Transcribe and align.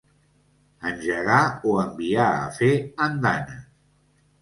Engegar 0.91 1.37
o 1.73 1.77
enviar 1.83 2.33
a 2.41 2.51
fer 2.59 2.73
andanes. 3.09 3.65